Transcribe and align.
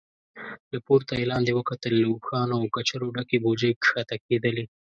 له 0.71 0.79
پورته 0.87 1.11
يې 1.19 1.25
لاندې 1.31 1.51
وکتل، 1.55 1.93
له 2.03 2.07
اوښانو 2.13 2.53
او 2.61 2.65
کچرو 2.75 3.07
ډکې 3.15 3.37
بوجۍ 3.43 3.71
کښته 3.83 4.15
کېدلې. 4.25 4.65